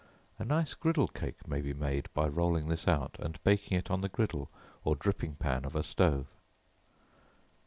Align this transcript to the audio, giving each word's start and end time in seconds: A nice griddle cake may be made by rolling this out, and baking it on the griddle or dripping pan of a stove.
A 0.39 0.43
nice 0.45 0.73
griddle 0.73 1.07
cake 1.07 1.47
may 1.47 1.61
be 1.61 1.75
made 1.75 2.09
by 2.15 2.27
rolling 2.27 2.69
this 2.69 2.87
out, 2.87 3.15
and 3.19 3.37
baking 3.43 3.77
it 3.77 3.91
on 3.91 4.01
the 4.01 4.09
griddle 4.09 4.49
or 4.83 4.95
dripping 4.95 5.35
pan 5.35 5.63
of 5.63 5.75
a 5.75 5.83
stove. 5.83 6.25